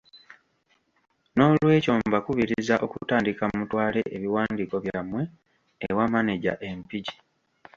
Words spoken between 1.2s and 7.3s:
N’olw’ekyo mbakubiriza okutandika mutwale ebiwandiiko byammwe ewa maneja e Mpigi.